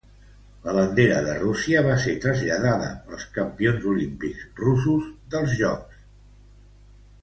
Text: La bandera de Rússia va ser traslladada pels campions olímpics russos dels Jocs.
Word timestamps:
La 0.67 0.73
bandera 0.77 1.19
de 1.27 1.35
Rússia 1.41 1.83
va 1.89 1.97
ser 2.05 2.15
traslladada 2.25 2.89
pels 3.11 3.29
campions 3.37 3.87
olímpics 3.95 4.45
russos 4.67 5.09
dels 5.37 5.59
Jocs. 5.65 6.07